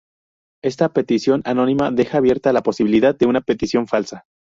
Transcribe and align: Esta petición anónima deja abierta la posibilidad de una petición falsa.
Esta 0.63 0.89
petición 0.93 1.43
anónima 1.45 1.91
deja 1.91 2.17
abierta 2.17 2.51
la 2.53 2.63
posibilidad 2.63 3.13
de 3.15 3.27
una 3.27 3.39
petición 3.41 3.85
falsa. 3.87 4.25